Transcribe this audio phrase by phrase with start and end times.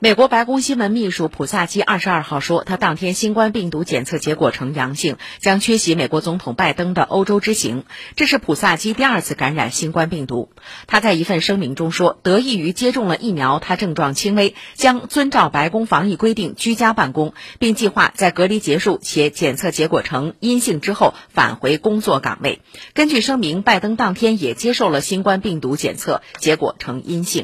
[0.00, 7.84] 美国白宫新闻秘书普萨基二十二号说他当天新冠病毒检测结果呈阳性将缺席美国总统拜登的欧洲之行。
[8.16, 10.50] 这是普萨基第二次感染新冠病毒。
[10.88, 22.60] 他在一份声明中说得益于接种了疫苗他症状轻微将遵照白宫防疫规定居家办公并计划在隔离结束且检测结果呈阴性之后返回工作岗位。
[22.94, 27.42] 根据声明拜登当天也接受了新冠病毒检测结果呈阴性。